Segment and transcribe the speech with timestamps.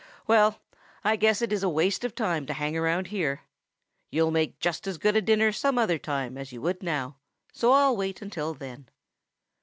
[0.25, 0.59] Well,
[1.03, 3.41] I guess it is a waste of time to hang around here.
[4.09, 7.17] You'll make just as good a dinner some other time as you would now,
[7.53, 8.89] so I'll wait until then."